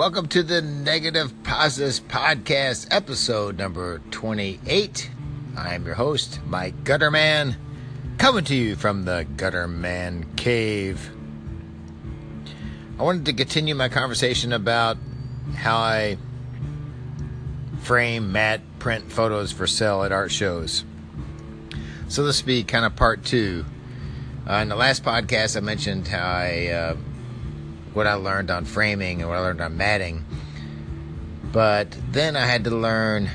welcome 0.00 0.26
to 0.26 0.42
the 0.42 0.62
Negative 0.62 1.30
Positives 1.42 2.00
Podcast, 2.00 2.88
episode 2.90 3.58
number 3.58 3.98
28. 4.10 5.10
I 5.58 5.74
am 5.74 5.84
your 5.84 5.94
host, 5.94 6.40
Mike 6.46 6.84
Gutterman, 6.84 7.56
coming 8.16 8.44
to 8.44 8.54
you 8.54 8.76
from 8.76 9.04
the 9.04 9.26
Gutterman 9.36 10.38
Cave. 10.38 11.10
I 12.98 13.02
wanted 13.02 13.26
to 13.26 13.34
continue 13.34 13.74
my 13.74 13.90
conversation 13.90 14.54
about 14.54 14.96
how 15.54 15.76
I 15.76 16.16
frame, 17.82 18.32
mat, 18.32 18.62
print 18.78 19.12
photos 19.12 19.52
for 19.52 19.66
sale 19.66 20.02
at 20.02 20.12
art 20.12 20.32
shows. 20.32 20.82
So 22.08 22.24
this 22.24 22.40
will 22.40 22.46
be 22.46 22.64
kind 22.64 22.86
of 22.86 22.96
part 22.96 23.22
two. 23.22 23.66
Uh, 24.48 24.54
in 24.54 24.70
the 24.70 24.76
last 24.76 25.04
podcast, 25.04 25.58
I 25.58 25.60
mentioned 25.60 26.08
how 26.08 26.24
I 26.24 26.68
uh, 26.68 26.96
what 27.92 28.06
I 28.06 28.14
learned 28.14 28.50
on 28.50 28.64
framing 28.64 29.20
and 29.20 29.28
what 29.28 29.38
I 29.38 29.40
learned 29.40 29.60
on 29.60 29.76
matting, 29.76 30.24
but 31.52 31.96
then 32.10 32.36
I 32.36 32.46
had 32.46 32.64
to 32.64 32.70
learn 32.70 33.30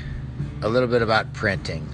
a 0.62 0.68
little 0.68 0.88
bit 0.88 1.02
about 1.02 1.34
printing. 1.34 1.88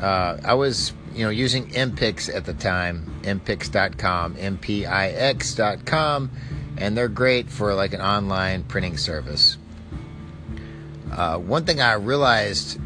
Uh, 0.00 0.38
I 0.44 0.54
was, 0.54 0.92
you 1.14 1.24
know, 1.24 1.30
using 1.30 1.68
Mpix 1.70 2.34
at 2.34 2.44
the 2.44 2.54
time, 2.54 3.20
mpix.com, 3.22 4.36
mpix.com, 4.36 6.30
and 6.76 6.96
they're 6.96 7.08
great 7.08 7.50
for 7.50 7.74
like 7.74 7.92
an 7.92 8.00
online 8.00 8.64
printing 8.64 8.96
service. 8.96 9.58
Uh, 11.12 11.36
one 11.38 11.66
thing 11.66 11.80
I 11.80 11.92
realized 11.92 12.80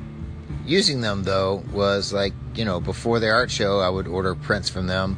using 0.66 1.00
them 1.00 1.22
though 1.22 1.62
was 1.72 2.12
like, 2.12 2.32
you 2.54 2.64
know, 2.64 2.80
before 2.80 3.20
the 3.20 3.30
art 3.30 3.50
show, 3.50 3.78
I 3.78 3.88
would 3.88 4.08
order 4.08 4.34
prints 4.34 4.68
from 4.68 4.86
them, 4.88 5.16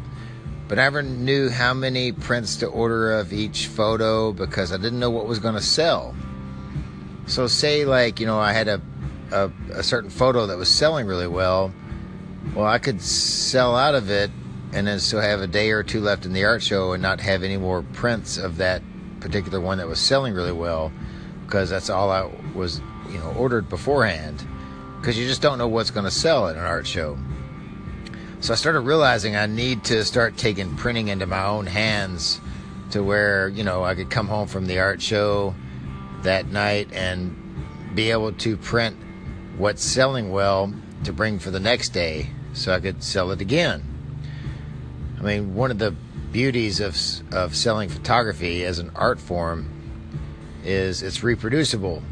but 0.69 0.79
I 0.79 0.83
never 0.83 1.03
knew 1.03 1.49
how 1.49 1.73
many 1.73 2.13
prints 2.13 2.57
to 2.57 2.67
order 2.67 3.19
of 3.19 3.33
each 3.33 3.67
photo 3.67 4.33
because 4.33 4.71
I 4.71 4.77
didn't 4.77 5.01
know 5.01 5.11
what 5.11 5.27
was 5.27 5.39
going 5.39 5.55
to 5.55 5.63
sell. 5.63 6.15
So, 7.27 7.47
say, 7.47 7.85
like, 7.85 8.21
you 8.21 8.27
know, 8.27 8.39
I 8.39 8.53
had 8.53 8.69
a, 8.69 8.81
a, 9.33 9.51
a 9.73 9.83
certain 9.83 10.11
photo 10.11 10.47
that 10.47 10.59
was 10.59 10.71
selling 10.71 11.07
really 11.07 11.27
well. 11.27 11.73
Well, 12.55 12.67
I 12.67 12.79
could 12.79 13.01
sell 13.01 13.77
out 13.77 13.95
of 13.95 14.11
it 14.11 14.31
and 14.73 14.87
then 14.87 15.01
still 15.01 15.21
have 15.21 15.41
a 15.41 15.47
day 15.47 15.71
or 15.71 15.83
two 15.83 16.01
left 16.01 16.27
in 16.27 16.33
the 16.33 16.45
art 16.45 16.63
show 16.63 16.93
and 16.93 17.03
not 17.03 17.21
have 17.21 17.43
any 17.43 17.57
more 17.57 17.83
prints 17.95 18.37
of 18.37 18.59
that 18.59 18.83
particular 19.21 19.61
one 19.61 19.79
that 19.79 19.89
was 19.89 19.99
selling 19.99 20.35
really 20.35 20.53
well 20.53 20.93
because 21.45 21.71
that's 21.71 21.89
all 21.89 22.11
I 22.11 22.31
was, 22.55 22.81
you 23.11 23.19
know, 23.19 23.33
ordered 23.39 23.69
beforehand 23.71 24.47
because 25.01 25.19
you 25.19 25.27
just 25.27 25.41
don't 25.41 25.57
know 25.57 25.69
what's 25.69 25.91
going 25.91 26.05
to 26.05 26.11
sell 26.11 26.49
at 26.49 26.57
an 26.57 26.63
art 26.63 26.87
show. 26.87 27.19
So 28.41 28.53
I 28.53 28.57
started 28.57 28.81
realizing 28.81 29.35
I 29.35 29.47
need 29.47 29.83
to 29.85 30.05
start 30.05 30.37
taking 30.37 30.77
printing 30.77 31.09
into 31.09 31.27
my 31.27 31.45
own 31.45 31.67
hands 31.67 32.41
to 32.93 33.03
where, 33.03 33.49
you 33.49 33.65
know, 33.65 33.83
I 33.83 33.97
could 33.97 34.11
come 34.11 34.29
home 34.29 34.47
from 34.47 34.67
the 34.67 34.79
art 34.79 35.03
show 35.03 35.57
that 36.23 36.47
night 36.47 36.89
and 36.93 37.37
be 37.97 38.13
able 38.13 38.33
to 38.33 38.57
print 38.57 38.97
what's 39.57 39.83
selling 39.83 40.31
well 40.31 40.73
to 41.03 41.13
bring 41.13 41.41
for 41.41 41.51
the 41.51 41.59
next 41.59 41.89
day 41.89 42.29
so 42.53 42.73
I 42.73 42.79
could 42.79 43.03
sell 43.03 43.33
it 43.33 43.41
again. 43.41 43.83
I 45.19 45.23
mean, 45.23 45.55
one 45.57 45.73
of 45.73 45.81
the 45.81 45.95
beauties 46.31 46.79
of 46.79 46.97
of 47.35 47.57
selling 47.57 47.89
photography 47.89 48.65
as 48.65 48.79
an 48.79 48.93
art 48.95 49.19
form 49.19 49.69
is 50.63 51.03
it's 51.03 51.25
reproducible. 51.25 52.05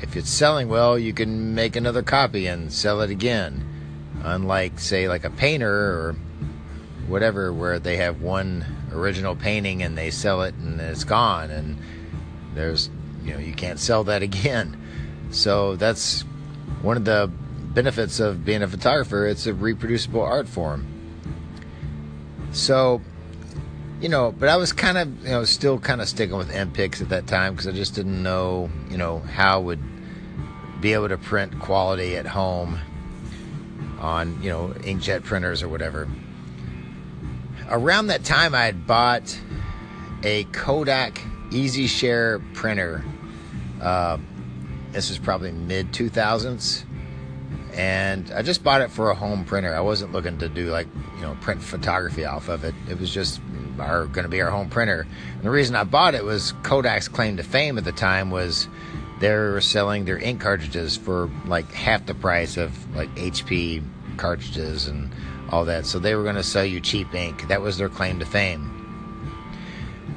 If 0.00 0.16
it's 0.16 0.30
selling 0.30 0.68
well, 0.68 0.96
you 0.96 1.12
can 1.12 1.56
make 1.56 1.74
another 1.74 2.02
copy 2.02 2.46
and 2.46 2.72
sell 2.72 3.00
it 3.00 3.10
again. 3.10 3.66
Unlike, 4.22 4.78
say, 4.78 5.08
like 5.08 5.24
a 5.24 5.30
painter 5.30 5.70
or 5.70 6.16
whatever, 7.08 7.52
where 7.52 7.78
they 7.78 7.96
have 7.96 8.20
one 8.20 8.64
original 8.92 9.34
painting 9.34 9.82
and 9.82 9.96
they 9.96 10.10
sell 10.10 10.42
it 10.42 10.54
and 10.54 10.80
it's 10.80 11.04
gone, 11.04 11.50
and 11.50 11.78
there's, 12.54 12.90
you 13.24 13.32
know, 13.32 13.38
you 13.38 13.54
can't 13.54 13.78
sell 13.78 14.04
that 14.04 14.22
again. 14.30 14.76
So 15.30 15.76
that's 15.76 16.22
one 16.82 16.96
of 16.96 17.04
the 17.04 17.30
benefits 17.74 18.20
of 18.20 18.44
being 18.44 18.62
a 18.62 18.68
photographer. 18.68 19.26
It's 19.26 19.46
a 19.46 19.54
reproducible 19.54 20.20
art 20.20 20.48
form. 20.48 20.86
So, 22.52 23.00
you 24.00 24.08
know, 24.08 24.32
but 24.32 24.48
I 24.48 24.56
was 24.56 24.72
kind 24.72 24.98
of, 24.98 25.22
you 25.22 25.30
know, 25.30 25.44
still 25.44 25.78
kind 25.78 26.00
of 26.00 26.08
sticking 26.08 26.36
with 26.36 26.50
Mpix 26.50 27.00
at 27.00 27.10
that 27.10 27.26
time 27.26 27.54
because 27.54 27.68
I 27.68 27.72
just 27.72 27.94
didn't 27.94 28.22
know, 28.22 28.70
you 28.90 28.98
know, 28.98 29.20
how 29.20 29.56
I 29.56 29.62
would 29.62 29.80
be 30.80 30.94
able 30.94 31.08
to 31.08 31.18
print 31.18 31.60
quality 31.60 32.16
at 32.16 32.26
home 32.26 32.80
on, 34.00 34.42
you 34.42 34.50
know, 34.50 34.68
inkjet 34.78 35.24
printers 35.24 35.62
or 35.62 35.68
whatever. 35.68 36.08
Around 37.68 38.08
that 38.08 38.24
time, 38.24 38.54
I 38.54 38.64
had 38.64 38.86
bought 38.86 39.38
a 40.22 40.44
Kodak 40.44 41.20
Easy 41.50 41.86
Share 41.86 42.40
printer. 42.54 43.04
Uh, 43.80 44.18
this 44.92 45.08
was 45.08 45.18
probably 45.18 45.52
mid 45.52 45.92
2000s 45.92 46.84
and 47.74 48.32
I 48.32 48.42
just 48.42 48.64
bought 48.64 48.80
it 48.80 48.90
for 48.90 49.10
a 49.10 49.14
home 49.14 49.44
printer. 49.44 49.74
I 49.74 49.80
wasn't 49.80 50.12
looking 50.12 50.38
to 50.38 50.48
do 50.48 50.70
like 50.70 50.88
you 51.16 51.22
know 51.22 51.36
print 51.40 51.62
photography 51.62 52.24
off 52.24 52.48
of 52.48 52.64
it. 52.64 52.74
It 52.88 52.98
was 52.98 53.12
just 53.12 53.40
our 53.78 54.06
going 54.06 54.24
to 54.24 54.28
be 54.28 54.40
our 54.40 54.50
home 54.50 54.68
printer. 54.68 55.06
And 55.34 55.42
the 55.42 55.50
reason 55.50 55.76
I 55.76 55.84
bought 55.84 56.14
it 56.14 56.24
was 56.24 56.52
Kodak's 56.62 57.08
claim 57.08 57.36
to 57.36 57.42
fame 57.42 57.78
at 57.78 57.84
the 57.84 57.92
time 57.92 58.30
was 58.30 58.68
they 59.20 59.32
were 59.32 59.60
selling 59.60 60.04
their 60.04 60.18
ink 60.18 60.40
cartridges 60.40 60.96
for 60.96 61.30
like 61.46 61.70
half 61.72 62.06
the 62.06 62.14
price 62.14 62.56
of 62.56 62.94
like 62.96 63.14
HP 63.14 63.82
cartridges 64.16 64.86
and 64.86 65.10
all 65.50 65.64
that. 65.66 65.86
So 65.86 65.98
they 65.98 66.14
were 66.14 66.22
going 66.22 66.36
to 66.36 66.42
sell 66.42 66.64
you 66.64 66.80
cheap 66.80 67.14
ink. 67.14 67.48
That 67.48 67.60
was 67.60 67.78
their 67.78 67.88
claim 67.88 68.18
to 68.18 68.26
fame. 68.26 68.76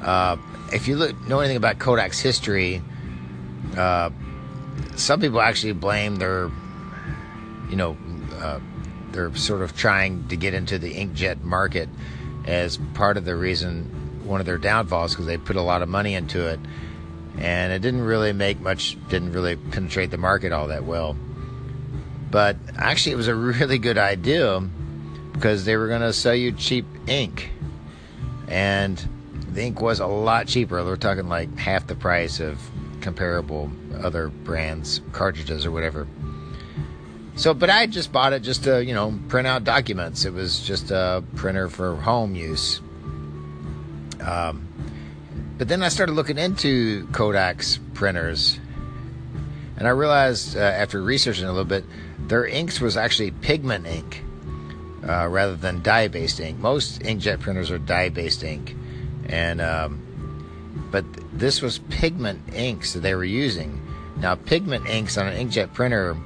Uh, 0.02 0.36
if 0.72 0.88
you 0.88 0.96
look, 0.96 1.20
know 1.28 1.40
anything 1.40 1.56
about 1.56 1.78
Kodak's 1.78 2.20
history, 2.20 2.82
uh, 3.76 4.10
some 4.96 5.20
people 5.20 5.40
actually 5.40 5.72
blame 5.72 6.16
their 6.16 6.50
you 7.74 7.76
know, 7.76 7.96
uh, 8.40 8.60
they're 9.12 9.34
sort 9.34 9.62
of 9.62 9.76
trying 9.76 10.28
to 10.28 10.36
get 10.36 10.54
into 10.54 10.78
the 10.78 10.94
inkjet 10.94 11.42
market 11.42 11.88
as 12.46 12.78
part 12.94 13.16
of 13.16 13.24
the 13.24 13.34
reason, 13.34 13.84
one 14.24 14.40
of 14.40 14.46
their 14.46 14.58
downfalls, 14.58 15.12
because 15.12 15.26
they 15.26 15.38
put 15.38 15.56
a 15.56 15.62
lot 15.62 15.82
of 15.82 15.88
money 15.88 16.14
into 16.14 16.46
it, 16.46 16.60
and 17.38 17.72
it 17.72 17.80
didn't 17.80 18.02
really 18.02 18.32
make 18.32 18.60
much, 18.60 18.96
didn't 19.08 19.32
really 19.32 19.56
penetrate 19.56 20.10
the 20.10 20.18
market 20.18 20.52
all 20.52 20.68
that 20.68 20.84
well. 20.84 21.16
But 22.30 22.56
actually, 22.76 23.12
it 23.12 23.16
was 23.16 23.28
a 23.28 23.34
really 23.34 23.78
good 23.78 23.98
idea 23.98 24.60
because 25.32 25.64
they 25.64 25.76
were 25.76 25.88
going 25.88 26.02
to 26.02 26.12
sell 26.12 26.34
you 26.34 26.52
cheap 26.52 26.86
ink, 27.06 27.50
and 28.48 28.96
the 29.52 29.62
ink 29.62 29.80
was 29.80 30.00
a 30.00 30.06
lot 30.06 30.46
cheaper. 30.46 30.82
We're 30.84 30.96
talking 30.96 31.28
like 31.28 31.56
half 31.56 31.86
the 31.86 31.94
price 31.94 32.40
of 32.40 32.58
comparable 33.00 33.70
other 34.02 34.28
brands, 34.28 35.00
cartridges 35.12 35.66
or 35.66 35.70
whatever. 35.70 36.06
So, 37.36 37.52
but 37.52 37.68
I 37.68 37.86
just 37.86 38.12
bought 38.12 38.32
it 38.32 38.40
just 38.40 38.64
to, 38.64 38.84
you 38.84 38.94
know, 38.94 39.18
print 39.28 39.46
out 39.46 39.64
documents. 39.64 40.24
It 40.24 40.32
was 40.32 40.60
just 40.60 40.90
a 40.90 41.24
printer 41.34 41.68
for 41.68 41.96
home 41.96 42.34
use. 42.36 42.80
Um, 44.20 44.68
but 45.58 45.68
then 45.68 45.82
I 45.82 45.88
started 45.88 46.12
looking 46.12 46.38
into 46.38 47.06
Kodak's 47.08 47.78
printers, 47.94 48.58
and 49.76 49.86
I 49.86 49.90
realized 49.90 50.56
uh, 50.56 50.60
after 50.60 51.02
researching 51.02 51.44
a 51.44 51.52
little 51.52 51.64
bit, 51.64 51.84
their 52.18 52.46
inks 52.46 52.80
was 52.80 52.96
actually 52.96 53.30
pigment 53.30 53.86
ink 53.86 54.22
uh, 55.06 55.28
rather 55.28 55.56
than 55.56 55.82
dye-based 55.82 56.40
ink. 56.40 56.58
Most 56.58 57.00
inkjet 57.00 57.40
printers 57.40 57.70
are 57.70 57.78
dye-based 57.78 58.42
ink, 58.42 58.76
and 59.26 59.60
um, 59.60 60.00
but 60.90 61.04
this 61.32 61.60
was 61.62 61.78
pigment 61.90 62.40
inks 62.54 62.92
that 62.92 63.00
they 63.00 63.14
were 63.14 63.24
using. 63.24 63.80
Now, 64.16 64.36
pigment 64.36 64.86
inks 64.88 65.18
on 65.18 65.26
an 65.26 65.48
inkjet 65.48 65.72
printer 65.72 66.16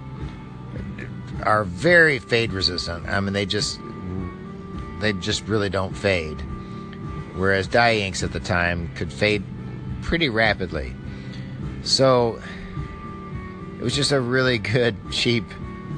are 1.42 1.64
very 1.64 2.18
fade 2.18 2.52
resistant. 2.52 3.06
I 3.08 3.20
mean, 3.20 3.32
they 3.32 3.46
just 3.46 3.80
they 5.00 5.12
just 5.14 5.46
really 5.46 5.70
don't 5.70 5.96
fade. 5.96 6.42
Whereas 7.38 7.68
dye 7.68 7.98
inks 7.98 8.24
at 8.24 8.32
the 8.32 8.40
time 8.40 8.92
could 8.96 9.12
fade 9.12 9.44
pretty 10.02 10.28
rapidly. 10.28 10.92
So 11.84 12.42
it 13.78 13.82
was 13.82 13.94
just 13.94 14.10
a 14.10 14.20
really 14.20 14.58
good, 14.58 14.96
cheap 15.12 15.44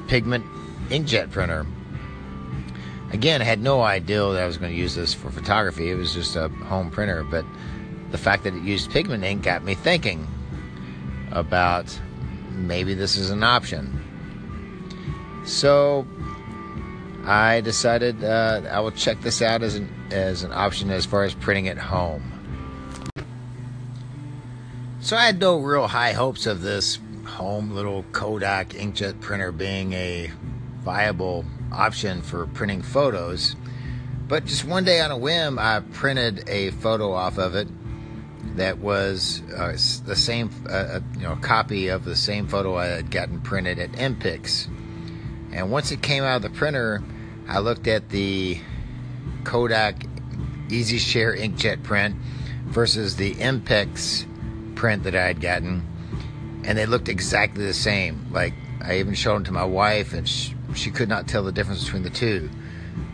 pigment 0.07 0.45
inkjet 0.89 1.31
printer. 1.31 1.65
Again, 3.11 3.41
I 3.41 3.45
had 3.45 3.59
no 3.59 3.81
idea 3.81 4.19
that 4.19 4.43
I 4.43 4.45
was 4.45 4.57
going 4.57 4.71
to 4.71 4.77
use 4.77 4.93
this 4.93 5.15
for 5.15 5.31
photography. 5.31 5.89
It 5.89 5.95
was 5.95 6.13
just 6.13 6.35
a 6.35 6.47
home 6.47 6.91
printer, 6.91 7.23
but 7.23 7.43
the 8.11 8.19
fact 8.19 8.43
that 8.43 8.53
it 8.53 8.61
used 8.61 8.91
pigment 8.91 9.23
ink 9.23 9.41
got 9.41 9.63
me 9.63 9.73
thinking 9.73 10.27
about 11.31 11.99
maybe 12.51 12.93
this 12.93 13.17
is 13.17 13.31
an 13.31 13.43
option. 13.43 13.99
So 15.43 16.05
I 17.25 17.61
decided 17.61 18.23
uh, 18.23 18.61
I 18.69 18.79
will 18.79 18.91
check 18.91 19.21
this 19.21 19.41
out 19.41 19.61
as 19.61 19.75
an 19.75 19.89
as 20.11 20.43
an 20.43 20.51
option 20.51 20.89
as 20.89 21.05
far 21.05 21.23
as 21.23 21.33
printing 21.33 21.67
at 21.67 21.77
home. 21.77 22.31
So 24.99 25.17
I 25.17 25.25
had 25.25 25.39
no 25.39 25.59
real 25.59 25.87
high 25.87 26.13
hopes 26.13 26.45
of 26.45 26.61
this 26.61 26.99
home 27.25 27.71
little 27.71 28.03
Kodak 28.11 28.69
inkjet 28.69 29.19
printer 29.19 29.51
being 29.51 29.93
a 29.93 30.31
viable 30.83 31.45
option 31.71 32.21
for 32.21 32.47
printing 32.47 32.81
photos. 32.81 33.55
But 34.27 34.45
just 34.45 34.63
one 34.63 34.83
day 34.83 35.01
on 35.01 35.11
a 35.11 35.17
whim, 35.17 35.59
I 35.59 35.81
printed 35.91 36.47
a 36.47 36.71
photo 36.71 37.11
off 37.11 37.37
of 37.37 37.55
it 37.55 37.67
that 38.55 38.79
was 38.79 39.41
uh, 39.55 39.73
the 40.05 40.15
same, 40.15 40.49
uh, 40.69 40.73
uh, 40.73 40.99
you 41.15 41.21
know, 41.21 41.35
copy 41.37 41.87
of 41.89 42.05
the 42.05 42.15
same 42.15 42.47
photo 42.47 42.75
I 42.77 42.87
had 42.87 43.11
gotten 43.11 43.41
printed 43.41 43.79
at 43.79 43.91
MPix. 43.91 44.67
And 45.51 45.71
once 45.71 45.91
it 45.91 46.01
came 46.01 46.23
out 46.23 46.37
of 46.37 46.41
the 46.41 46.49
printer, 46.49 47.03
I 47.47 47.59
looked 47.59 47.87
at 47.87 48.09
the 48.09 48.59
Kodak 49.43 50.05
Easy 50.69 50.97
Share 50.97 51.35
inkjet 51.35 51.83
print 51.83 52.15
versus 52.65 53.15
the 53.17 53.35
MPix 53.35 54.25
print 54.75 55.03
that 55.03 55.15
I 55.15 55.27
had 55.27 55.41
gotten, 55.41 55.85
and 56.63 56.77
they 56.77 56.85
looked 56.85 57.09
exactly 57.09 57.65
the 57.65 57.73
same. 57.73 58.27
Like 58.31 58.53
I 58.81 58.99
even 58.99 59.13
showed 59.13 59.35
them 59.35 59.43
to 59.45 59.51
my 59.51 59.65
wife, 59.65 60.13
and 60.13 60.27
she, 60.27 60.55
she 60.73 60.91
could 60.91 61.09
not 61.09 61.27
tell 61.27 61.43
the 61.43 61.51
difference 61.51 61.83
between 61.83 62.03
the 62.03 62.09
two. 62.09 62.49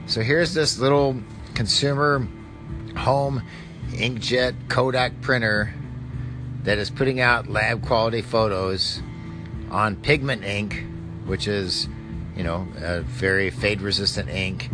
So 0.05 0.21
here's 0.21 0.53
this 0.53 0.77
little 0.77 1.21
consumer 1.55 2.27
home 2.95 3.41
inkjet 3.89 4.69
Kodak 4.69 5.21
printer 5.21 5.73
that 6.63 6.77
is 6.77 6.89
putting 6.89 7.19
out 7.19 7.47
lab 7.47 7.83
quality 7.85 8.21
photos 8.21 9.01
on 9.71 9.95
pigment 9.95 10.43
ink, 10.43 10.83
which 11.25 11.47
is, 11.47 11.87
you 12.37 12.43
know, 12.43 12.67
a 12.77 13.01
very 13.01 13.49
fade 13.49 13.81
resistant 13.81 14.29
ink. 14.29 14.69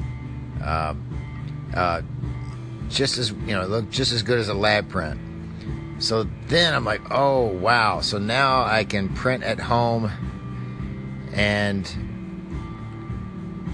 Uh, 0.61 0.93
uh, 1.73 2.01
just 2.89 3.17
as 3.17 3.31
you 3.31 3.55
know, 3.55 3.65
look 3.65 3.89
just 3.89 4.11
as 4.11 4.21
good 4.21 4.37
as 4.37 4.49
a 4.49 4.53
lab 4.53 4.89
print. 4.89 5.19
So 5.99 6.27
then 6.47 6.75
I'm 6.75 6.83
like, 6.83 7.01
oh 7.09 7.47
wow! 7.47 8.01
So 8.01 8.17
now 8.17 8.63
I 8.63 8.83
can 8.83 9.09
print 9.09 9.43
at 9.43 9.59
home 9.59 10.11
and 11.33 11.87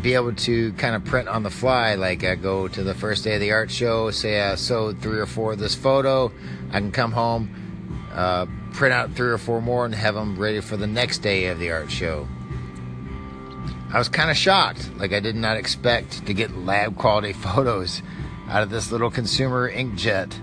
be 0.01 0.13
able 0.13 0.33
to 0.33 0.71
kind 0.73 0.95
of 0.95 1.03
print 1.03 1.27
on 1.27 1.43
the 1.43 1.49
fly. 1.49 1.95
Like 1.95 2.23
I 2.23 2.35
go 2.35 2.67
to 2.67 2.83
the 2.83 2.93
first 2.93 3.23
day 3.23 3.33
of 3.33 3.41
the 3.41 3.51
art 3.51 3.71
show, 3.71 4.11
say 4.11 4.39
I 4.41 4.55
sewed 4.55 5.01
three 5.01 5.19
or 5.19 5.25
four 5.25 5.53
of 5.53 5.59
this 5.59 5.75
photo, 5.75 6.31
I 6.69 6.79
can 6.79 6.91
come 6.91 7.11
home, 7.11 8.07
uh, 8.13 8.45
print 8.71 8.93
out 8.93 9.13
three 9.13 9.29
or 9.29 9.37
four 9.37 9.61
more, 9.61 9.85
and 9.85 9.95
have 9.95 10.15
them 10.15 10.37
ready 10.37 10.61
for 10.61 10.77
the 10.77 10.87
next 10.87 11.17
day 11.17 11.47
of 11.47 11.59
the 11.59 11.71
art 11.71 11.91
show. 11.91 12.27
I 13.91 13.97
was 13.97 14.07
kind 14.07 14.29
of 14.29 14.37
shocked. 14.37 14.91
Like 14.97 15.13
I 15.13 15.19
did 15.19 15.35
not 15.35 15.57
expect 15.57 16.25
to 16.27 16.33
get 16.33 16.55
lab 16.55 16.97
quality 16.97 17.33
photos 17.47 18.01
out 18.47 18.63
of 18.63 18.69
this 18.69 18.91
little 18.91 19.09
consumer 19.09 19.71
inkjet, 19.71 20.33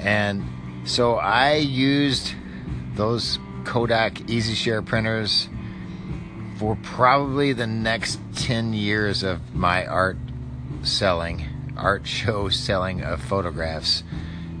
and 0.00 0.44
so 0.84 1.14
I 1.14 1.56
used 1.56 2.34
those 2.94 3.38
Kodak 3.64 4.14
EasyShare 4.14 4.84
printers 4.86 5.48
for 6.58 6.76
probably 6.82 7.52
the 7.52 7.66
next 7.66 8.18
10 8.36 8.72
years 8.72 9.22
of 9.22 9.54
my 9.54 9.84
art 9.84 10.16
selling, 10.82 11.44
art 11.76 12.06
show 12.06 12.48
selling 12.48 13.02
of 13.02 13.20
photographs. 13.20 14.02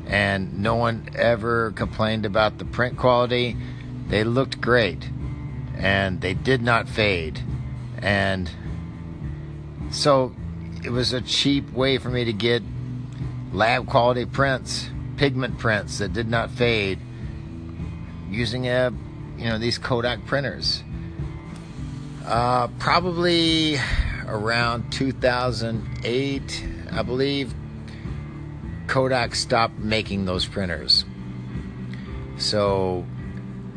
And 0.06 0.60
no 0.60 0.74
one 0.76 1.08
ever 1.16 1.72
complained 1.72 2.26
about 2.26 2.58
the 2.58 2.64
print 2.64 2.96
quality. 2.96 3.56
They 4.08 4.24
looked 4.24 4.60
great 4.60 5.08
and 5.76 6.20
they 6.20 6.34
did 6.34 6.62
not 6.62 6.88
fade. 6.88 7.42
And 8.06 8.48
so 9.90 10.32
it 10.84 10.90
was 10.90 11.12
a 11.12 11.20
cheap 11.20 11.72
way 11.72 11.98
for 11.98 12.08
me 12.08 12.24
to 12.24 12.32
get 12.32 12.62
lab 13.52 13.88
quality 13.88 14.24
prints, 14.26 14.88
pigment 15.16 15.58
prints 15.58 15.98
that 15.98 16.12
did 16.12 16.28
not 16.28 16.52
fade 16.52 17.00
using 18.30 18.68
a 18.68 18.92
you 19.36 19.46
know 19.46 19.58
these 19.58 19.76
Kodak 19.78 20.24
printers. 20.24 20.84
Uh, 22.24 22.68
probably 22.78 23.76
around 24.28 24.92
2008, 24.92 26.64
I 26.92 27.02
believe, 27.02 27.54
Kodak 28.86 29.34
stopped 29.34 29.78
making 29.78 30.26
those 30.26 30.46
printers. 30.46 31.04
So 32.38 33.04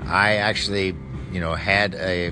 I 0.05 0.35
actually, 0.35 0.95
you 1.31 1.39
know, 1.39 1.53
had 1.55 1.95
a, 1.95 2.31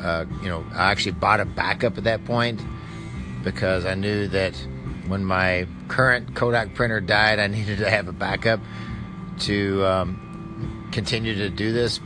uh, 0.00 0.24
you 0.42 0.48
know, 0.48 0.64
I 0.72 0.90
actually 0.90 1.12
bought 1.12 1.40
a 1.40 1.44
backup 1.44 1.98
at 1.98 2.04
that 2.04 2.24
point 2.24 2.60
because 3.42 3.84
I 3.84 3.94
knew 3.94 4.28
that 4.28 4.54
when 5.06 5.24
my 5.24 5.66
current 5.88 6.34
Kodak 6.34 6.74
printer 6.74 7.00
died, 7.00 7.38
I 7.38 7.46
needed 7.48 7.78
to 7.78 7.90
have 7.90 8.08
a 8.08 8.12
backup 8.12 8.60
to 9.40 9.84
um, 9.86 10.88
continue 10.92 11.34
to 11.36 11.48
do 11.48 11.72
this 11.72 12.00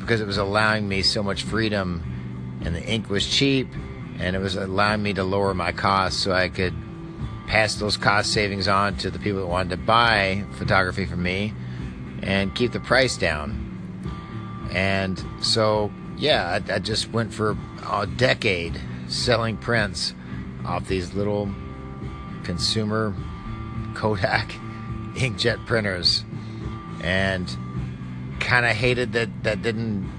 because 0.00 0.20
it 0.20 0.26
was 0.26 0.38
allowing 0.38 0.88
me 0.88 1.02
so 1.02 1.22
much 1.22 1.42
freedom 1.42 2.60
and 2.64 2.74
the 2.74 2.84
ink 2.84 3.08
was 3.08 3.26
cheap 3.26 3.68
and 4.18 4.36
it 4.36 4.38
was 4.38 4.56
allowing 4.56 5.02
me 5.02 5.12
to 5.14 5.24
lower 5.24 5.54
my 5.54 5.72
costs 5.72 6.22
so 6.22 6.32
I 6.32 6.48
could 6.48 6.74
pass 7.46 7.74
those 7.76 7.96
cost 7.96 8.32
savings 8.32 8.68
on 8.68 8.96
to 8.98 9.10
the 9.10 9.18
people 9.18 9.40
that 9.40 9.46
wanted 9.46 9.70
to 9.70 9.76
buy 9.76 10.44
photography 10.52 11.06
from 11.06 11.22
me 11.22 11.52
and 12.22 12.54
keep 12.54 12.72
the 12.72 12.80
price 12.80 13.16
down. 13.16 13.60
And 14.72 15.22
so, 15.40 15.92
yeah, 16.24 16.58
I, 16.70 16.76
I 16.76 16.78
just 16.78 17.12
went 17.12 17.34
for 17.34 17.54
a 17.86 18.06
decade 18.06 18.80
selling 19.08 19.58
prints 19.58 20.14
off 20.64 20.88
these 20.88 21.12
little 21.12 21.50
consumer 22.44 23.14
Kodak 23.94 24.48
inkjet 25.16 25.66
printers 25.66 26.24
and 27.02 27.46
kind 28.40 28.64
of 28.64 28.72
hated 28.72 29.12
that 29.12 29.44
that 29.44 29.60
didn't 29.60 30.10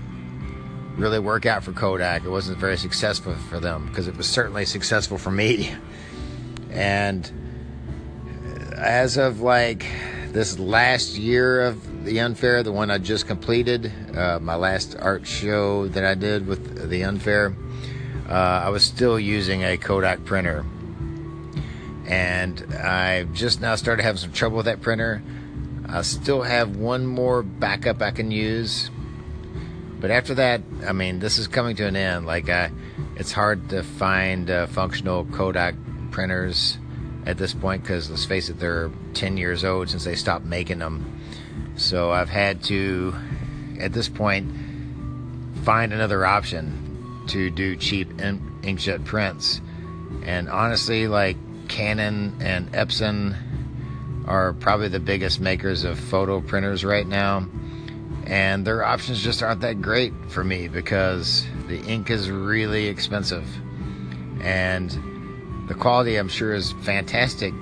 really 0.96 1.18
work 1.18 1.48
out 1.48 1.64
for 1.64 1.72
Kodak. 1.72 2.24
It 2.24 2.30
wasn't 2.30 2.60
very 2.60 2.78
successful 2.78 3.34
for 3.50 3.60
them 3.60 3.88
because 3.88 4.08
it 4.08 4.16
was 4.16 4.30
certainly 4.30 4.66
successful 4.66 5.18
for 5.18 5.32
me. 5.32 5.74
And 6.70 7.32
as 8.78 9.18
of 9.18 9.42
like 9.42 9.88
this 10.34 10.60
last 10.60 11.18
year 11.18 11.62
of 11.62 11.95
the 12.06 12.20
Unfair, 12.22 12.64
the 12.64 12.72
one 12.72 12.90
I 12.90 12.98
just 12.98 13.28
completed, 13.28 13.92
uh, 14.16 14.40
my 14.40 14.56
last 14.56 14.96
art 15.00 15.28
show 15.28 15.88
that 15.90 16.06
I 16.06 16.14
did 16.14 16.48
with 16.48 16.90
the 16.90 17.04
Unfair, 17.04 17.56
uh, 18.30 18.32
I 18.32 18.70
was 18.70 18.84
still 18.84 19.20
using 19.20 19.64
a 19.64 19.78
Kodak 19.78 20.24
printer. 20.24 20.66
And 22.08 22.62
I 22.76 23.24
just 23.34 23.62
now 23.62 23.76
started 23.76 24.04
having 24.04 24.20
some 24.20 24.32
trouble 24.32 24.58
with 24.58 24.68
that 24.68 24.82
printer. 24.82 25.24
I 25.88 26.02
still 26.04 26.44
have 26.44 26.78
one 26.78 27.06
more 27.06 27.44
backup 27.44 28.02
I 28.02 28.12
can 28.12 28.32
use 28.32 28.90
but 30.06 30.12
after 30.12 30.36
that, 30.36 30.62
I 30.86 30.94
mean, 30.94 31.18
this 31.18 31.40
is 31.40 31.48
coming 31.48 31.76
to 31.78 31.88
an 31.88 31.96
end. 31.96 32.28
Like, 32.28 32.48
I, 32.48 32.72
it's 33.16 33.32
hard 33.32 33.70
to 33.70 33.82
find 33.82 34.52
uh, 34.52 34.68
functional 34.68 35.26
Kodak 35.26 35.74
printers 36.12 36.78
at 37.26 37.40
this 37.40 37.56
point 37.56 37.82
because 37.82 38.10
let's 38.10 38.24
face 38.24 38.50
it, 38.50 38.60
they're 38.60 38.92
10 39.16 39.38
years 39.38 39.64
old 39.64 39.90
since 39.90 40.04
they 40.04 40.14
stopped 40.16 40.46
making 40.46 40.78
them. 40.78 41.20
So 41.76 42.12
I've 42.12 42.30
had 42.30 42.64
to, 42.66 43.14
at 43.80 43.92
this 43.92 44.08
point, 44.08 44.52
find 45.64 45.92
another 45.92 46.26
option 46.26 47.26
to 47.28 47.50
do 47.50 47.76
cheap 47.76 48.22
in- 48.22 48.40
inkjet 48.62 49.04
prints. 49.06 49.62
And 50.24 50.50
honestly, 50.50 51.08
like 51.08 51.38
Canon 51.68 52.38
and 52.40 52.72
Epson 52.72 53.36
are 54.28 54.54
probably 54.54 54.88
the 54.88 55.00
biggest 55.00 55.40
makers 55.40 55.84
of 55.84 56.00
photo 56.00 56.42
printers 56.42 56.84
right 56.84 57.06
now. 57.06 57.48
And 58.26 58.66
their 58.66 58.84
options 58.84 59.22
just 59.22 59.44
aren't 59.44 59.62
that 59.62 59.82
great 59.82 60.14
for 60.30 60.44
me 60.44 60.68
because 60.68 61.46
the 61.68 61.80
ink 61.82 62.10
is 62.10 62.32
really 62.32 62.88
expensive. 62.88 63.46
And 64.42 64.90
the 65.68 65.76
quality 65.76 66.16
I'm 66.16 66.30
sure 66.30 66.54
is 66.54 66.72
fantastic. 66.84 67.54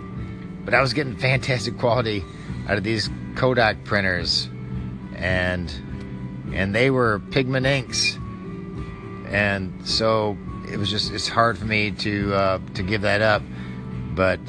But 0.64 0.74
I 0.74 0.82
was 0.82 0.94
getting 0.94 1.16
fantastic 1.18 1.78
quality 1.78 2.24
out 2.68 2.78
of 2.78 2.84
these 2.84 3.10
Kodak 3.36 3.84
printers 3.84 4.50
and 5.16 5.72
and 6.54 6.74
they 6.74 6.90
were 6.90 7.20
pigment 7.32 7.66
inks 7.66 8.18
and 9.28 9.74
so 9.88 10.38
it 10.72 10.78
was 10.78 10.90
just 10.90 11.12
it's 11.12 11.28
hard 11.28 11.58
for 11.58 11.66
me 11.66 11.92
to 11.92 12.34
uh, 12.34 12.60
to 12.74 12.84
give 12.84 13.02
that 13.02 13.22
up 13.22 13.42
but 14.16 14.40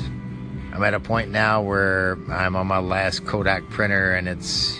I'm 0.73 0.83
at 0.83 0.95
a 0.95 1.01
point 1.01 1.31
now 1.31 1.63
where 1.63 2.19
I'm 2.31 2.57
on 2.57 2.67
my 2.67 2.79
last 2.79 3.25
Kodak 3.25 3.69
printer 3.71 4.15
and 4.15 4.29
it's 4.29 4.79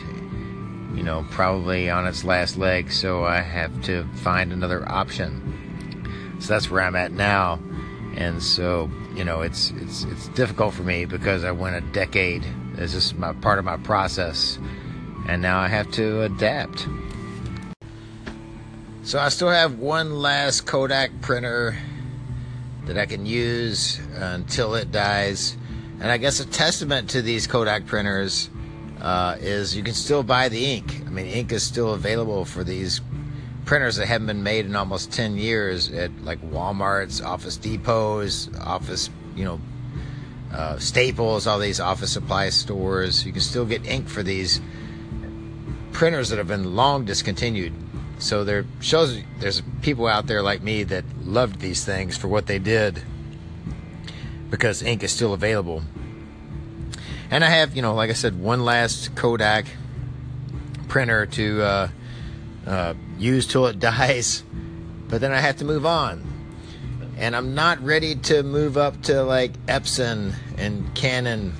you 0.95 1.03
know, 1.03 1.27
probably 1.31 1.91
on 1.91 2.07
its 2.07 2.25
last 2.25 2.57
leg, 2.57 2.93
so 2.93 3.25
I 3.25 3.41
have 3.41 3.83
to 3.85 4.05
find 4.23 4.53
another 4.53 4.89
option. 4.89 6.37
So 6.41 6.49
that's 6.49 6.71
where 6.71 6.83
I'm 6.83 6.95
at 6.95 7.13
now. 7.13 7.61
And 8.17 8.43
so, 8.43 8.91
you 9.15 9.25
know, 9.25 9.43
it's 9.43 9.73
it's 9.73 10.05
it's 10.05 10.29
difficult 10.29 10.73
for 10.75 10.85
me 10.85 11.05
because 11.05 11.43
I 11.43 11.51
went 11.51 11.75
a 11.77 11.81
decade. 11.81 12.45
It's 12.79 12.93
just 12.93 13.17
my 13.17 13.33
part 13.33 13.59
of 13.59 13.65
my 13.65 13.77
process. 13.79 14.59
And 15.29 15.41
now 15.41 15.59
I 15.59 15.69
have 15.69 15.91
to 15.93 16.23
adapt. 16.23 16.87
So 19.03 19.19
I 19.19 19.29
still 19.29 19.51
have 19.51 19.79
one 19.79 20.21
last 20.21 20.63
Kodak 20.67 21.11
printer 21.21 21.77
that 22.87 22.99
I 22.99 23.07
can 23.07 23.27
use 23.27 24.01
until 24.15 24.75
it 24.75 24.93
dies. 24.93 25.57
And 26.01 26.11
I 26.11 26.17
guess 26.17 26.41
a 26.41 26.47
testament 26.47 27.11
to 27.11 27.23
these 27.23 27.47
Kodak 27.47 27.87
printers 27.87 28.51
uh, 29.01 29.37
is 29.41 29.77
you 29.77 29.83
can 29.83 29.95
still 29.95 30.23
buy 30.23 30.49
the 30.49 30.65
ink. 30.65 31.03
I 31.07 31.11
mean, 31.11 31.27
ink 31.27 31.53
is 31.53 31.63
still 31.63 31.95
available 31.95 32.45
for 32.45 32.65
these 32.65 33.01
printers 33.65 33.97
that 33.97 34.07
haven't 34.07 34.27
been 34.27 34.43
made 34.43 34.67
in 34.67 34.77
almost 34.77 35.13
10 35.13 35.37
years 35.37 35.91
at 35.93 36.11
like 36.25 36.41
Walmart's, 36.51 37.21
Office 37.21 37.57
Depots, 37.57 38.49
Office, 38.61 39.11
you 39.35 39.45
know, 39.45 39.61
uh, 40.55 40.79
Staples, 40.79 41.47
all 41.47 41.59
these 41.59 41.81
office 41.81 42.13
supply 42.13 42.49
stores. 42.51 43.27
You 43.27 43.33
can 43.33 43.41
still 43.41 43.65
get 43.65 43.87
ink 43.87 44.09
for 44.09 44.23
these 44.23 44.61
printers 45.93 46.29
that 46.29 46.39
have 46.39 46.47
been 46.49 46.77
long 46.77 47.05
discontinued. 47.05 47.73
So 48.19 48.45
there 48.45 48.65
shows 48.81 49.21
there's 49.41 49.63
people 49.83 50.07
out 50.07 50.27
there 50.27 50.43
like 50.43 50.63
me 50.63 50.85
that 50.85 51.05
loved 51.25 51.61
these 51.61 51.85
things 51.85 52.17
for 52.17 52.29
what 52.29 52.47
they 52.47 52.59
did 52.59 53.03
because 54.51 54.83
ink 54.83 55.03
is 55.03 55.11
still 55.11 55.35
available. 55.35 55.83
And 57.31 57.43
I 57.43 57.49
have, 57.49 57.75
you 57.75 57.83
know, 57.83 57.95
like 57.95 58.11
I 58.11 58.13
said, 58.13 58.39
one 58.41 58.65
last 58.65 59.17
Kodak 59.17 59.67
printer 60.87 61.27
to 61.27 61.63
uh, 61.63 61.89
uh, 62.67 62.95
use 63.19 63.47
till 63.49 63.67
it 63.67 63.79
dies, 63.81 64.45
but 65.09 65.21
then 65.21 65.33
I 65.33 65.41
have 65.41 65.57
to 65.57 65.65
move 65.65 65.85
on. 65.85 66.34
And 67.17 67.37
I'm 67.37 67.55
not 67.55 67.81
ready 67.83 68.17
to 68.17 68.43
move 68.43 68.77
up 68.77 69.01
to 69.03 69.23
like 69.23 69.53
Epson 69.67 70.35
and 70.59 70.95
Canon 70.95 71.53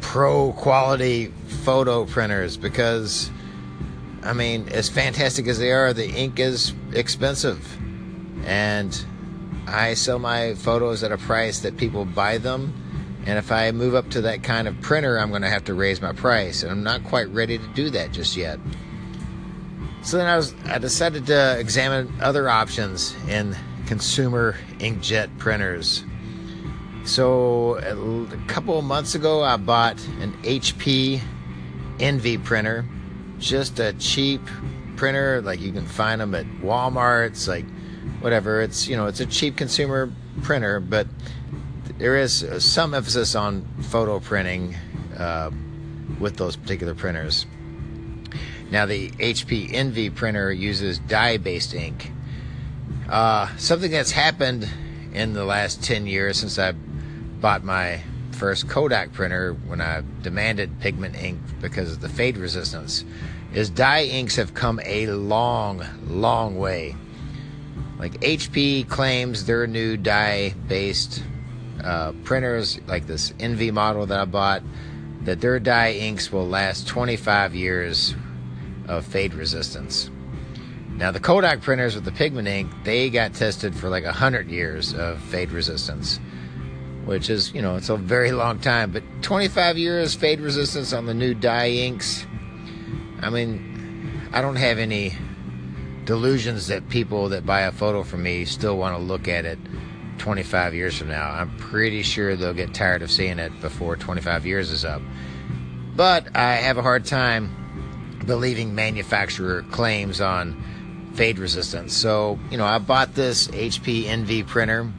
pro 0.00 0.52
quality 0.52 1.32
photo 1.64 2.04
printers 2.04 2.56
because 2.56 3.30
I 4.22 4.32
mean, 4.34 4.68
as 4.68 4.88
fantastic 4.88 5.48
as 5.48 5.58
they 5.58 5.72
are, 5.72 5.92
the 5.92 6.08
ink 6.08 6.38
is 6.38 6.72
expensive. 6.92 7.76
And 8.46 9.04
I 9.66 9.94
sell 9.94 10.18
my 10.18 10.54
photos 10.54 11.02
at 11.02 11.12
a 11.12 11.18
price 11.18 11.60
that 11.60 11.76
people 11.76 12.04
buy 12.04 12.38
them. 12.38 12.72
And 13.26 13.38
if 13.38 13.50
I 13.50 13.70
move 13.72 13.94
up 13.94 14.10
to 14.10 14.20
that 14.22 14.42
kind 14.42 14.68
of 14.68 14.80
printer, 14.80 15.18
I'm 15.18 15.30
going 15.30 15.42
to 15.42 15.48
have 15.48 15.64
to 15.64 15.74
raise 15.74 16.00
my 16.00 16.12
price. 16.12 16.62
And 16.62 16.70
I'm 16.70 16.82
not 16.82 17.04
quite 17.04 17.28
ready 17.28 17.58
to 17.58 17.66
do 17.68 17.90
that 17.90 18.12
just 18.12 18.36
yet. 18.36 18.58
So 20.02 20.16
then 20.16 20.26
I 20.26 20.36
was 20.36 20.54
I 20.66 20.78
decided 20.78 21.26
to 21.26 21.58
examine 21.58 22.12
other 22.20 22.48
options 22.48 23.14
in 23.28 23.56
consumer 23.92 24.56
inkjet 24.78 25.28
printers. 25.36 26.02
So 27.04 27.76
a 27.76 28.46
couple 28.46 28.78
of 28.78 28.86
months 28.86 29.14
ago 29.14 29.42
I 29.42 29.58
bought 29.58 30.02
an 30.22 30.32
HP 30.44 31.20
Envy 32.00 32.38
printer 32.38 32.86
just 33.38 33.78
a 33.80 33.92
cheap 33.92 34.40
printer. 34.96 35.42
Like 35.42 35.60
you 35.60 35.72
can 35.72 35.84
find 35.84 36.22
them 36.22 36.34
at 36.34 36.46
Walmart's, 36.62 37.46
like 37.46 37.66
whatever. 38.20 38.62
It's 38.62 38.88
you 38.88 38.96
know 38.96 39.08
it's 39.08 39.20
a 39.20 39.26
cheap 39.26 39.58
consumer 39.58 40.10
printer, 40.40 40.80
but 40.80 41.06
there 41.98 42.16
is 42.16 42.46
some 42.64 42.94
emphasis 42.94 43.34
on 43.34 43.66
photo 43.90 44.20
printing 44.20 44.74
uh, 45.18 45.50
with 46.18 46.38
those 46.38 46.56
particular 46.56 46.94
printers. 46.94 47.44
Now 48.70 48.86
the 48.86 49.10
HP 49.10 49.74
Envy 49.74 50.08
printer 50.08 50.50
uses 50.50 50.98
dye-based 50.98 51.74
ink. 51.74 52.10
Uh, 53.08 53.54
something 53.56 53.90
that's 53.90 54.10
happened 54.10 54.68
in 55.12 55.32
the 55.34 55.44
last 55.44 55.82
10 55.82 56.06
years 56.06 56.38
since 56.38 56.58
I 56.58 56.72
bought 56.72 57.64
my 57.64 58.00
first 58.32 58.68
Kodak 58.68 59.12
printer 59.12 59.52
when 59.52 59.80
I 59.80 60.02
demanded 60.22 60.80
pigment 60.80 61.16
ink 61.16 61.38
because 61.60 61.92
of 61.92 62.00
the 62.00 62.08
fade 62.08 62.36
resistance 62.36 63.04
is 63.52 63.68
dye 63.68 64.04
inks 64.04 64.36
have 64.36 64.54
come 64.54 64.80
a 64.84 65.06
long, 65.08 65.84
long 66.06 66.56
way. 66.56 66.96
Like 67.98 68.12
HP 68.20 68.88
claims 68.88 69.44
their 69.44 69.66
new 69.66 69.96
dye 69.96 70.54
based 70.66 71.22
uh, 71.84 72.12
printers, 72.24 72.80
like 72.86 73.06
this 73.06 73.32
Envy 73.38 73.70
model 73.70 74.06
that 74.06 74.18
I 74.18 74.24
bought, 74.24 74.62
that 75.22 75.40
their 75.40 75.60
dye 75.60 75.92
inks 75.92 76.32
will 76.32 76.48
last 76.48 76.88
25 76.88 77.54
years 77.54 78.14
of 78.88 79.04
fade 79.04 79.34
resistance. 79.34 80.10
Now, 80.96 81.10
the 81.10 81.20
Kodak 81.20 81.62
printers 81.62 81.94
with 81.94 82.04
the 82.04 82.12
pigment 82.12 82.48
ink, 82.48 82.70
they 82.84 83.10
got 83.10 83.34
tested 83.34 83.74
for 83.74 83.88
like 83.88 84.04
100 84.04 84.48
years 84.48 84.94
of 84.94 85.20
fade 85.20 85.50
resistance, 85.50 86.20
which 87.04 87.30
is, 87.30 87.52
you 87.52 87.62
know, 87.62 87.76
it's 87.76 87.88
a 87.88 87.96
very 87.96 88.32
long 88.32 88.58
time. 88.58 88.92
But 88.92 89.02
25 89.22 89.78
years 89.78 90.14
fade 90.14 90.40
resistance 90.40 90.92
on 90.92 91.06
the 91.06 91.14
new 91.14 91.34
dye 91.34 91.70
inks, 91.70 92.26
I 93.20 93.30
mean, 93.30 94.28
I 94.32 94.42
don't 94.42 94.56
have 94.56 94.78
any 94.78 95.14
delusions 96.04 96.66
that 96.68 96.88
people 96.88 97.28
that 97.30 97.46
buy 97.46 97.62
a 97.62 97.72
photo 97.72 98.02
from 98.02 98.22
me 98.22 98.44
still 98.44 98.76
want 98.76 98.96
to 98.96 99.02
look 99.02 99.28
at 99.28 99.44
it 99.44 99.58
25 100.18 100.74
years 100.74 100.96
from 100.96 101.08
now. 101.08 101.30
I'm 101.30 101.56
pretty 101.56 102.02
sure 102.02 102.36
they'll 102.36 102.54
get 102.54 102.74
tired 102.74 103.02
of 103.02 103.10
seeing 103.10 103.38
it 103.38 103.52
before 103.60 103.96
25 103.96 104.46
years 104.46 104.70
is 104.70 104.84
up. 104.84 105.02
But 105.96 106.36
I 106.36 106.54
have 106.54 106.78
a 106.78 106.82
hard 106.82 107.04
time 107.04 108.20
believing 108.26 108.74
manufacturer 108.74 109.62
claims 109.70 110.20
on 110.20 110.62
fade 111.14 111.38
resistance. 111.38 111.96
So, 111.96 112.38
you 112.50 112.56
know, 112.56 112.64
I 112.64 112.78
bought 112.78 113.14
this 113.14 113.48
HP 113.48 114.06
Envy 114.06 114.42
printer 114.42 114.90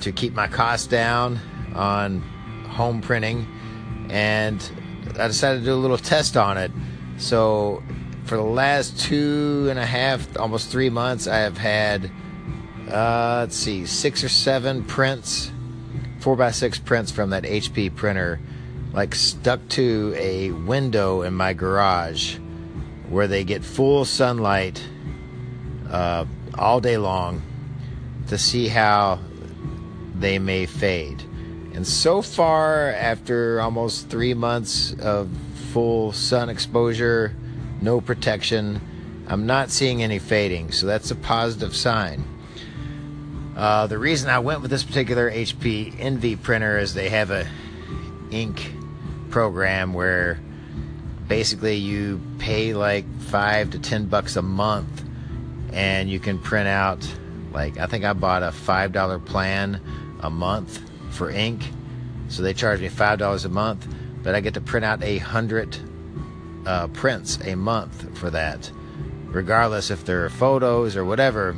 to 0.00 0.12
keep 0.12 0.34
my 0.34 0.46
costs 0.46 0.86
down 0.86 1.38
on 1.74 2.20
home 2.68 3.00
printing 3.00 3.46
and 4.10 4.62
I 5.18 5.26
decided 5.26 5.60
to 5.60 5.64
do 5.64 5.74
a 5.74 5.76
little 5.76 5.98
test 5.98 6.36
on 6.36 6.56
it 6.56 6.70
so 7.18 7.82
for 8.24 8.36
the 8.36 8.42
last 8.42 8.98
two 8.98 9.66
and 9.68 9.78
a 9.78 9.84
half, 9.84 10.38
almost 10.38 10.70
three 10.70 10.88
months, 10.88 11.26
I 11.26 11.38
have 11.38 11.58
had, 11.58 12.10
uh, 12.88 13.40
let's 13.40 13.56
see, 13.56 13.86
six 13.86 14.22
or 14.22 14.28
seven 14.28 14.84
prints, 14.84 15.50
four 16.20 16.36
by 16.36 16.52
six 16.52 16.78
prints 16.78 17.10
from 17.10 17.30
that 17.30 17.42
HP 17.42 17.94
printer, 17.94 18.40
like 18.92 19.14
stuck 19.14 19.66
to 19.70 20.14
a 20.16 20.52
window 20.52 21.22
in 21.22 21.34
my 21.34 21.52
garage 21.54 22.36
where 23.08 23.26
they 23.26 23.42
get 23.42 23.64
full 23.64 24.04
sunlight 24.04 24.82
uh, 25.90 26.24
all 26.54 26.80
day 26.80 26.96
long 26.96 27.42
to 28.28 28.38
see 28.38 28.68
how 28.68 29.18
they 30.14 30.38
may 30.38 30.66
fade. 30.66 31.22
And 31.74 31.86
so 31.86 32.22
far, 32.22 32.88
after 32.88 33.60
almost 33.60 34.08
three 34.08 34.34
months 34.34 34.94
of 35.00 35.30
full 35.72 36.12
sun 36.12 36.48
exposure, 36.48 37.34
no 37.80 38.00
protection. 38.00 38.80
I'm 39.28 39.46
not 39.46 39.70
seeing 39.70 40.02
any 40.02 40.18
fading, 40.18 40.72
so 40.72 40.86
that's 40.86 41.10
a 41.10 41.14
positive 41.14 41.76
sign. 41.76 42.24
Uh, 43.56 43.86
the 43.86 43.98
reason 43.98 44.30
I 44.30 44.38
went 44.38 44.62
with 44.62 44.70
this 44.70 44.82
particular 44.82 45.30
HP 45.30 45.94
Envy 45.98 46.36
printer 46.36 46.78
is 46.78 46.94
they 46.94 47.08
have 47.10 47.30
a 47.30 47.46
ink 48.30 48.72
program 49.30 49.92
where 49.92 50.40
basically 51.26 51.76
you 51.76 52.20
pay 52.38 52.72
like 52.72 53.04
five 53.20 53.70
to 53.70 53.78
ten 53.78 54.06
bucks 54.06 54.36
a 54.36 54.42
month 54.42 55.04
and 55.72 56.10
you 56.10 56.20
can 56.20 56.38
print 56.38 56.68
out 56.68 57.06
like 57.52 57.78
I 57.78 57.86
think 57.86 58.04
I 58.04 58.12
bought 58.12 58.42
a 58.42 58.52
five 58.52 58.92
dollar 58.92 59.18
plan 59.18 59.80
a 60.20 60.30
month 60.30 60.82
for 61.10 61.30
ink. 61.30 61.62
So 62.28 62.42
they 62.42 62.52
charge 62.52 62.80
me 62.80 62.88
five 62.88 63.18
dollars 63.18 63.44
a 63.44 63.48
month 63.48 63.86
but 64.22 64.34
I 64.34 64.40
get 64.40 64.54
to 64.54 64.60
print 64.60 64.84
out 64.84 65.02
a 65.02 65.18
hundred 65.18 65.76
uh, 66.66 66.88
prints 66.88 67.38
a 67.44 67.54
month 67.54 68.18
for 68.18 68.30
that, 68.30 68.70
regardless 69.26 69.90
if 69.90 70.04
they're 70.04 70.28
photos 70.28 70.96
or 70.96 71.04
whatever. 71.04 71.56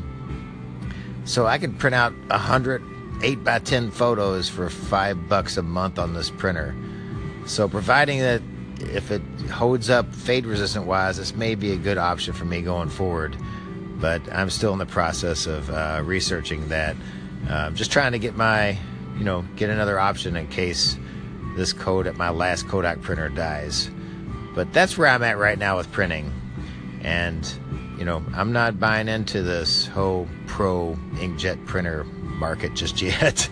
So 1.25 1.47
I 1.47 1.59
can 1.59 1.75
print 1.75 1.95
out 1.95 2.15
a 2.31 2.39
hundred 2.39 2.83
eight 3.23 3.43
by 3.43 3.59
ten 3.59 3.91
photos 3.91 4.49
for 4.49 4.71
five 4.71 5.29
bucks 5.29 5.57
a 5.57 5.63
month 5.63 5.99
on 5.99 6.15
this 6.15 6.31
printer. 6.31 6.75
So 7.47 7.69
providing 7.69 8.21
that 8.21 8.43
if 8.79 9.11
it 9.11 9.23
holds 9.51 9.91
up 9.91 10.15
fade 10.15 10.47
resistant 10.47 10.87
wise, 10.87 11.17
this 11.17 11.35
may 11.35 11.55
be 11.55 11.73
a 11.73 11.77
good 11.77 11.99
option 11.99 12.33
for 12.33 12.45
me 12.45 12.63
going 12.63 12.89
forward. 12.89 13.37
But 14.01 14.23
I'm 14.33 14.51
still 14.51 14.73
in 14.73 14.79
the 14.79 14.87
process 14.87 15.47
of 15.47 15.69
uh, 15.71 16.03
researching 16.05 16.69
that. 16.69 16.97
Uh, 17.49 17.71
just 17.71 17.93
trying 17.93 18.13
to 18.13 18.19
get 18.19 18.37
my, 18.37 18.79
you 19.19 19.25
know, 19.25 19.45
get 19.57 19.71
another 19.71 19.99
option 19.99 20.37
in 20.37 20.47
case 20.49 20.97
this 21.57 21.73
Kodak 21.73 22.17
my 22.17 22.31
last 22.31 22.69
Kodak 22.69 23.01
printer 23.03 23.29
dies. 23.29 23.91
But 24.55 24.73
that's 24.73 24.97
where 24.99 25.09
I'm 25.09 25.23
at 25.23 25.39
right 25.39 25.59
now 25.59 25.77
with 25.77 25.91
printing. 25.93 26.33
And, 27.03 27.51
you 27.99 28.05
know, 28.05 28.25
I'm 28.35 28.53
not 28.53 28.81
buying 28.81 29.09
into 29.09 29.43
this 29.43 29.87
whole 29.87 30.29
pro 30.47 30.97
inkjet 31.15 31.67
printer 31.67 32.05
market 32.05 32.75
just 32.75 33.01
yet. 33.03 33.49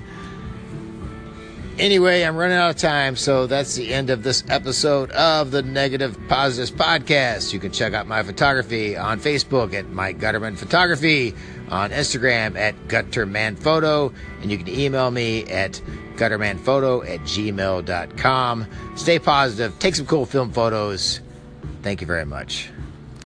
Anyway, 1.79 2.23
I'm 2.23 2.37
running 2.37 2.57
out 2.57 2.71
of 2.71 2.77
time, 2.77 3.17
so 3.17 3.47
that's 3.47 3.75
the 3.75 3.93
end 3.93 4.11
of 4.11 4.23
this 4.23 4.45
episode 4.49 5.11
of 5.13 5.51
the 5.51 5.63
Negative 5.63 6.17
Positives 6.29 6.71
Podcast. 6.71 7.53
You 7.53 7.61
can 7.61 7.73
check 7.73 7.95
out 7.95 8.07
my 8.07 8.23
photography 8.23 8.97
on 8.97 9.21
Facebook 9.21 9.75
at 9.75 9.89
Mike 9.89 10.19
Gutterman 10.19 10.57
Photography, 10.57 11.35
on 11.69 11.91
Instagram 11.91 12.57
at 12.57 12.75
Gutterman 12.89 13.59
Photo, 13.59 14.13
and 14.43 14.51
you 14.51 14.59
can 14.59 14.69
email 14.69 15.11
me 15.11 15.45
at 15.45 15.81
guttermanphoto 16.17 17.09
at 17.09 17.21
gmail.com. 17.21 18.67
Stay 18.97 19.19
positive, 19.19 19.79
take 19.79 19.95
some 19.95 20.07
cool 20.07 20.27
film 20.27 20.53
photos. 20.53 21.21
Thank 21.83 22.01
you 22.01 22.07
very 22.07 22.27
much. 22.27 22.71